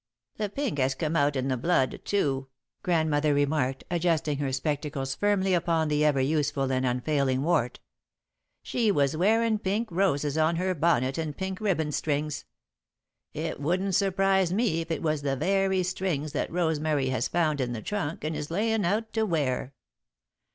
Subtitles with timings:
[0.37, 2.47] "The pink has come out in the blood, too,"
[2.81, 7.79] Grandmother remarked, adjusting her spectacles firmly upon the ever useful and unfailing wart.
[8.63, 12.45] "She was wearin' pink roses on her bonnet and pink ribbon strings.
[13.35, 17.73] It wouldn't surprise me if it was the very strings what Rosemary has found in
[17.73, 19.71] the trunk and is layin' out to wear."